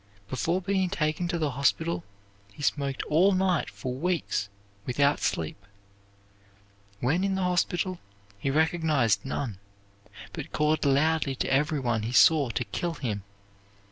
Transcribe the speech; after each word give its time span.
Before 0.29 0.63
being 0.63 0.89
taken 0.89 1.27
to 1.27 1.37
the 1.37 1.51
hospital 1.51 2.03
he 2.51 2.63
smoked 2.63 3.03
all 3.03 3.33
night 3.33 3.69
for 3.69 3.93
weeks 3.93 4.49
without 4.87 5.19
sleep. 5.19 5.63
When 6.99 7.23
in 7.23 7.35
the 7.35 7.43
hospital 7.43 7.99
he 8.39 8.49
recognized 8.49 9.23
none, 9.23 9.59
but 10.33 10.51
called 10.53 10.85
loudly 10.85 11.35
to 11.35 11.53
everyone 11.53 12.01
he 12.01 12.13
saw 12.13 12.49
to 12.49 12.63
kill 12.65 12.95
him. 12.95 13.21